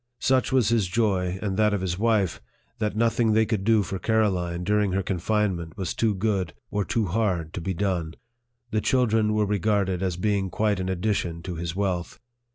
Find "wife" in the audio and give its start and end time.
1.99-2.41